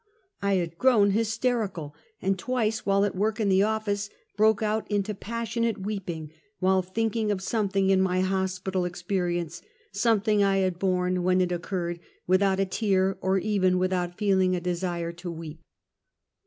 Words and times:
I 0.41 0.55
had 0.55 0.79
grown 0.79 1.11
hysterical, 1.11 1.93
and 2.23 2.35
twice 2.39 2.87
while 2.87 3.05
at 3.05 3.15
work 3.15 3.39
in 3.39 3.49
the 3.49 3.59
ofiice, 3.59 4.09
broke 4.35 4.63
out 4.63 4.89
into 4.89 5.13
passionate 5.13 5.81
weeping, 5.85 6.31
while 6.57 6.81
thinking 6.81 7.29
of 7.29 7.39
something 7.39 7.91
in 7.91 8.01
my 8.01 8.21
hospital 8.21 8.83
experience, 8.83 9.61
something 9.91 10.41
I 10.43 10.57
had 10.57 10.79
borne, 10.79 11.21
when 11.21 11.39
it 11.39 11.51
occurred, 11.51 11.99
without 12.25 12.59
a 12.59 12.65
tear, 12.65 13.19
or 13.21 13.37
even 13.37 13.77
without 13.77 14.17
feeling 14.17 14.55
a 14.55 14.59
desire 14.59 15.11
to 15.11 15.29
weep. 15.29 15.61